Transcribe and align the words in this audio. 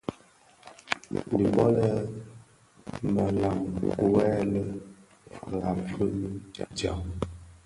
Dhi 1.35 1.45
bō 1.55 1.65
lè 1.75 1.89
më 3.13 3.25
lami 3.39 3.67
wuèle 4.09 4.63
firab 5.35 5.77
fi 5.95 6.05
djaň. 6.77 7.03